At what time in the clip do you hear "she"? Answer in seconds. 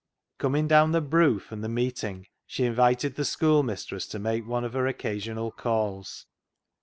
2.47-2.63